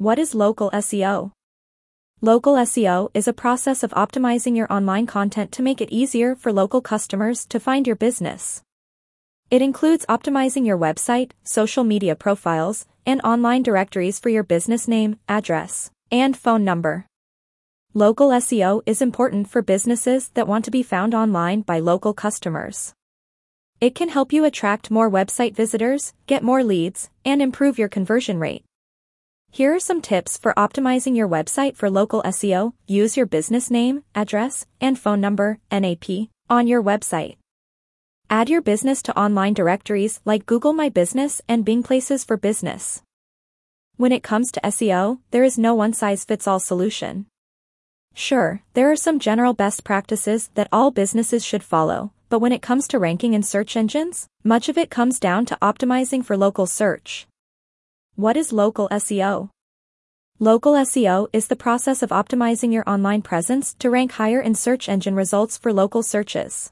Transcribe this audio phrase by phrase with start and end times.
[0.00, 1.32] What is local SEO?
[2.22, 6.54] Local SEO is a process of optimizing your online content to make it easier for
[6.54, 8.62] local customers to find your business.
[9.50, 15.18] It includes optimizing your website, social media profiles, and online directories for your business name,
[15.28, 17.04] address, and phone number.
[17.92, 22.94] Local SEO is important for businesses that want to be found online by local customers.
[23.82, 28.38] It can help you attract more website visitors, get more leads, and improve your conversion
[28.38, 28.64] rate.
[29.52, 32.72] Here are some tips for optimizing your website for local SEO.
[32.86, 36.04] Use your business name, address, and phone number, NAP,
[36.48, 37.36] on your website.
[38.30, 43.02] Add your business to online directories like Google My Business and Bing Places for Business.
[43.96, 47.26] When it comes to SEO, there is no one-size-fits-all solution.
[48.14, 52.62] Sure, there are some general best practices that all businesses should follow, but when it
[52.62, 56.66] comes to ranking in search engines, much of it comes down to optimizing for local
[56.66, 57.26] search.
[58.20, 59.48] What is local SEO?
[60.38, 64.90] Local SEO is the process of optimizing your online presence to rank higher in search
[64.90, 66.70] engine results for local searches.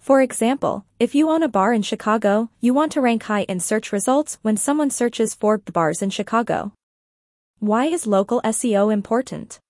[0.00, 3.60] For example, if you own a bar in Chicago, you want to rank high in
[3.60, 6.72] search results when someone searches for bars in Chicago.
[7.60, 9.60] Why is local SEO important?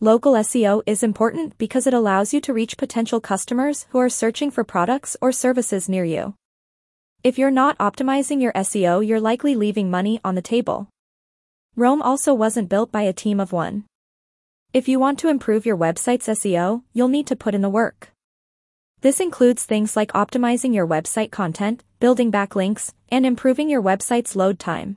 [0.00, 4.50] Local SEO is important because it allows you to reach potential customers who are searching
[4.50, 6.34] for products or services near you.
[7.22, 10.88] If you're not optimizing your SEO, you're likely leaving money on the table.
[11.76, 13.84] Rome also wasn't built by a team of one.
[14.72, 18.12] If you want to improve your website's SEO, you'll need to put in the work.
[19.02, 24.58] This includes things like optimizing your website content, building backlinks, and improving your website's load
[24.58, 24.96] time.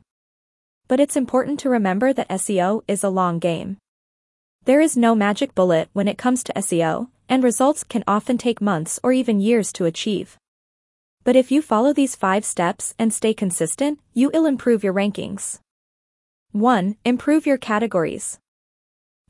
[0.88, 3.76] But it's important to remember that SEO is a long game.
[4.64, 8.62] There is no magic bullet when it comes to SEO, and results can often take
[8.62, 10.38] months or even years to achieve.
[11.24, 15.60] But if you follow these five steps and stay consistent, you will improve your rankings.
[16.52, 16.98] 1.
[17.06, 18.40] Improve your categories.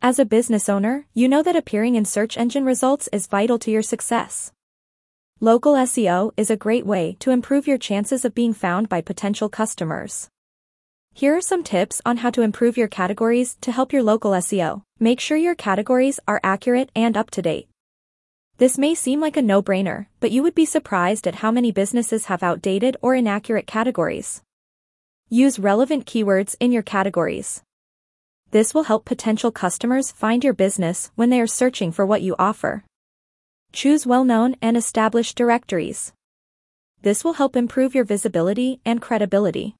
[0.02, 3.72] As a business owner, you know that appearing in search engine results is vital to
[3.72, 4.52] your success.
[5.40, 9.48] Local SEO is a great way to improve your chances of being found by potential
[9.48, 10.30] customers.
[11.14, 14.82] Here are some tips on how to improve your categories to help your local SEO.
[15.00, 17.68] Make sure your categories are accurate and up to date.
[18.64, 22.28] This may seem like a no-brainer, but you would be surprised at how many businesses
[22.28, 24.42] have outdated or inaccurate categories.
[25.28, 27.62] Use relevant keywords in your categories.
[28.52, 32.38] This will help potential customers find your business when they are searching for what you
[32.40, 32.86] offer.
[33.74, 36.14] Choose well-known and established directories.
[37.02, 39.76] This will help improve your visibility and credibility.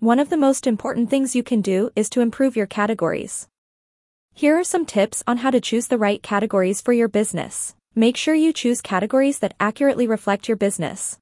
[0.00, 3.46] One of the most important things you can do is to improve your categories.
[4.32, 7.76] Here are some tips on how to choose the right categories for your business.
[7.96, 11.20] Make sure you choose categories that accurately reflect your business.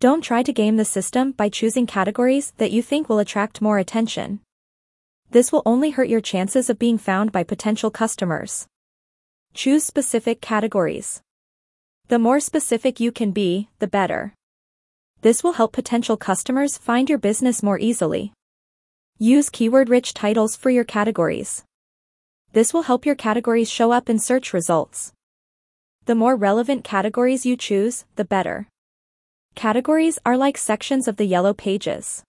[0.00, 3.78] Don't try to game the system by choosing categories that you think will attract more
[3.78, 4.40] attention.
[5.30, 8.66] This will only hurt your chances of being found by potential customers.
[9.54, 11.22] Choose specific categories.
[12.08, 14.34] The more specific you can be, the better.
[15.22, 18.34] This will help potential customers find your business more easily.
[19.18, 21.64] Use keyword-rich titles for your categories.
[22.52, 25.14] This will help your categories show up in search results.
[26.08, 28.66] The more relevant categories you choose, the better.
[29.54, 32.22] Categories are like sections of the yellow pages.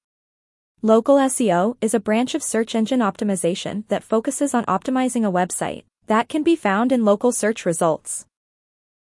[0.82, 5.86] Local SEO is a branch of search engine optimization that focuses on optimizing a website
[6.08, 8.26] that can be found in local search results.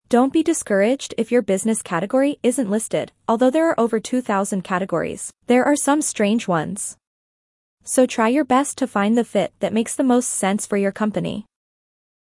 [0.10, 5.30] Don't be discouraged if your business category isn't listed, although there are over 2,000 categories.
[5.46, 6.98] There are some strange ones.
[7.84, 10.92] So try your best to find the fit that makes the most sense for your
[10.92, 11.46] company.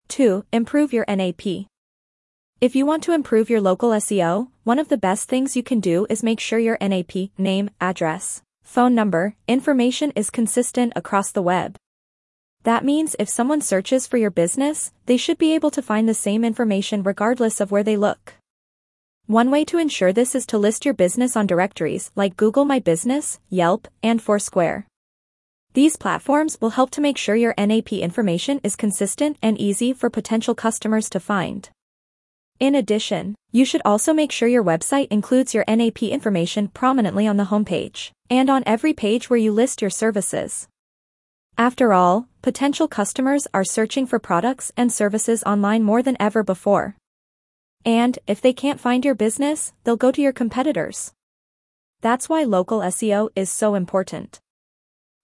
[0.07, 0.43] 2.
[0.51, 1.69] Improve your NAP.
[2.61, 5.79] If you want to improve your local SEO, one of the best things you can
[5.79, 11.41] do is make sure your NAP, name, address, phone number, information is consistent across the
[11.41, 11.75] web.
[12.61, 16.13] That means if someone searches for your business, they should be able to find the
[16.13, 18.35] same information regardless of where they look.
[19.25, 22.77] One way to ensure this is to list your business on directories like Google My
[22.77, 24.85] Business, Yelp, and Foursquare.
[25.73, 30.11] These platforms will help to make sure your NAP information is consistent and easy for
[30.11, 31.67] potential customers to find.
[32.61, 37.37] In addition, you should also make sure your website includes your NAP information prominently on
[37.37, 40.67] the homepage and on every page where you list your services.
[41.57, 46.95] After all, potential customers are searching for products and services online more than ever before.
[47.83, 51.13] And, if they can't find your business, they'll go to your competitors.
[52.01, 54.39] That's why local SEO is so important.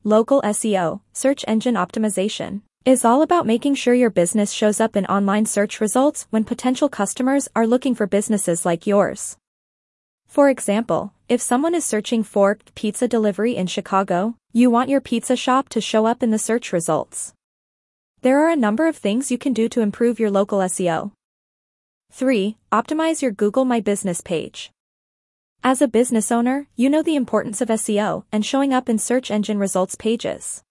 [0.03, 5.05] Local SEO, search engine optimization, is all about making sure your business shows up in
[5.05, 9.37] online search results when potential customers are looking for businesses like yours.
[10.25, 15.35] For example, if someone is searching for pizza delivery in Chicago, You want your pizza
[15.35, 17.31] shop to show up in the search results.
[18.23, 21.11] There are a number of things you can do to improve your local SEO.
[22.11, 22.57] 3.
[22.71, 24.71] Optimize your Google My Business page.
[25.63, 29.29] As a business owner, you know the importance of SEO and showing up in search
[29.29, 30.63] engine results pages.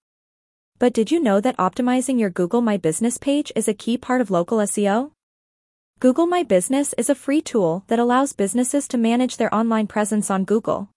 [0.79, 4.21] But did you know that optimizing your Google My Business page is a key part
[4.21, 5.13] of local SEO?
[6.01, 10.31] Google My Business is a free tool that allows businesses to manage their online presence
[10.31, 10.91] on Google.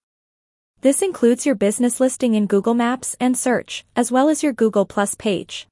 [0.82, 4.84] This includes your business listing in Google Maps and Search, as well as your Google
[4.84, 5.66] Plus page.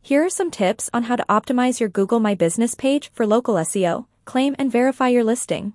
[0.00, 3.56] Here are some tips on how to optimize your Google My Business page for local
[3.56, 5.74] SEO, claim and verify your listing.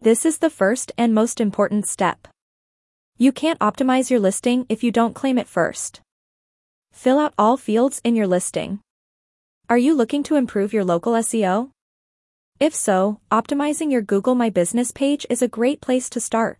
[0.00, 2.26] This is the first and most important step.
[3.18, 6.00] You can't optimize your listing if you don't claim it first.
[6.96, 8.80] Fill out all fields in your listing.
[9.68, 11.68] Are you looking to improve your local SEO?
[12.58, 16.58] If so, optimizing your Google My Business page is a great place to start.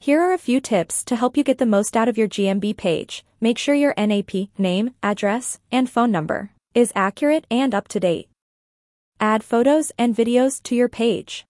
[0.00, 2.76] Here are a few tips to help you get the most out of your GMB
[2.76, 3.24] page.
[3.40, 8.28] Make sure your NAP, name, address, and phone number, is accurate and up to date.
[9.20, 11.46] Add photos and videos to your page.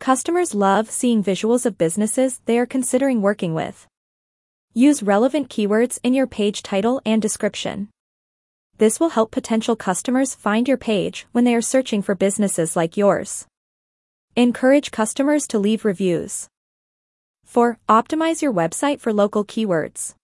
[0.00, 3.86] Customers love seeing visuals of businesses they are considering working with.
[4.76, 7.90] Use relevant keywords in your page title and description.
[8.78, 12.96] This will help potential customers find your page when they are searching for businesses like
[12.96, 13.46] yours.
[14.34, 16.48] Encourage customers to leave reviews.
[17.44, 17.78] 4.
[17.88, 20.16] Optimize your website for local keywords.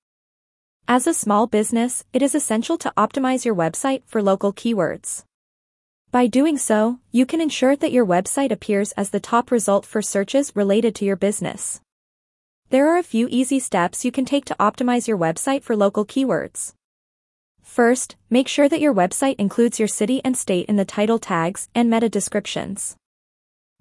[0.88, 5.23] As a small business, it is essential to optimize your website for local keywords.
[6.11, 10.02] By doing so, you can ensure that your website appears as the top result for
[10.02, 11.81] searches related to your business.
[12.70, 16.06] There are a few easy steps you can take to optimize your website for local
[16.06, 16.72] keywords.
[17.62, 21.69] First, make sure that your website includes your city and state in the title tags
[21.75, 22.94] and meta descriptions.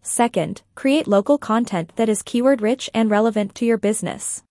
[0.01, 4.41] Second, create local content that is keyword-rich and relevant to your business.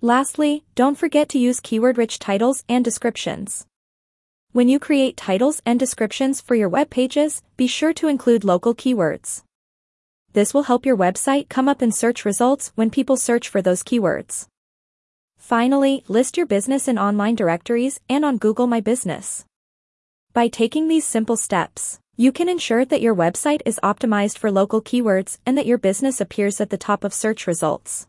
[0.00, 3.66] Lastly, don't forget to use keyword-rich titles and descriptions.
[4.52, 8.72] When you create titles and descriptions for your web pages, be sure to include local
[8.72, 9.42] keywords.
[10.34, 13.82] This will help your website come up in search results when people search for those
[13.82, 14.46] keywords.
[15.38, 19.46] Finally, list your business in online directories and on Google My Business.
[20.34, 24.82] By taking these simple steps, you can ensure that your website is optimized for local
[24.82, 28.06] keywords and that your business appears at the top of search results.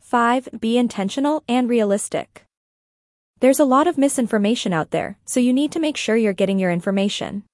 [0.00, 0.48] 5.
[0.60, 2.44] Be intentional and realistic.
[3.40, 6.58] There's a lot of misinformation out there, so you need to make sure you're getting
[6.58, 7.44] your information.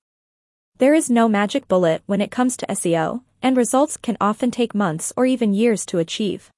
[0.78, 4.75] There is no magic bullet when it comes to SEO, and results can often take
[4.75, 6.51] months or even years to achieve.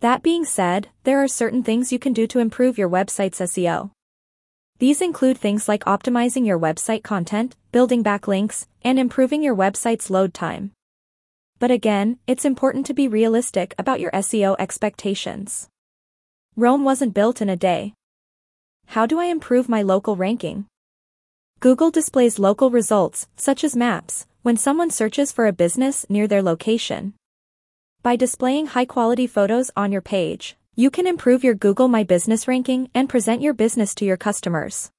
[0.00, 3.90] That being said, there are certain things you can do to improve your website's SEO.
[4.78, 10.34] These include things like optimizing your website content, building backlinks, and improving your website's load
[10.34, 10.72] time.
[11.60, 15.68] But again, it's important to be realistic about your SEO expectations.
[16.56, 17.94] Rome wasn't built in a day.
[18.86, 20.66] How do I improve my local ranking?
[21.60, 26.42] Google displays local results, such as maps, when someone searches for a business near their
[26.42, 27.14] location.
[28.02, 32.90] By displaying high-quality photos on your page, you can improve your Google My Business ranking
[32.92, 34.90] and present your business to your customers.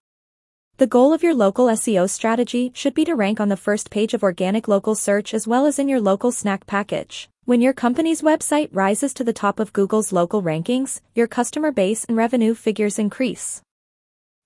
[0.78, 4.13] The goal of your local SEO strategy should be to rank on the first page
[4.13, 7.30] of organic local search as well as in your local snack package.
[7.45, 12.06] When your company's website rises to the top of Google's local rankings, your customer base
[12.06, 13.62] and revenue figures increase.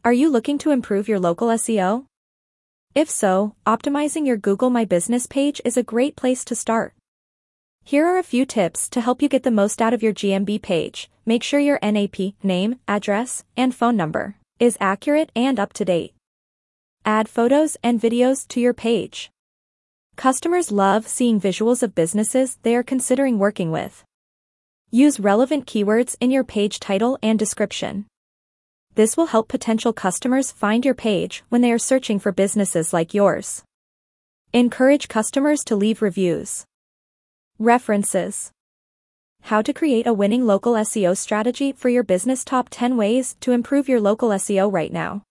[0.03, 2.06] Are you looking to improve your local SEO?
[2.97, 6.95] If so, optimizing your Google My Business page is a great place to start.
[7.83, 10.63] Here are a few tips to help you get the most out of your GMB
[10.63, 11.07] page.
[11.23, 16.16] Make sure your NAP, name, address, and phone number, is accurate and up to date.
[17.06, 19.30] Add photos and videos to your page.
[20.16, 24.04] Customers love seeing visuals of businesses they are considering working with.
[24.89, 28.07] Use relevant keywords in your page title and description.
[28.97, 33.13] This will help potential customers find your page when they are searching for businesses like
[33.13, 33.63] yours.
[34.54, 36.66] Encourage customers to leave reviews.
[37.59, 38.49] References
[39.42, 43.51] How to create a winning local SEO strategy for your business Top 10 ways to
[43.51, 45.21] improve your local SEO right now.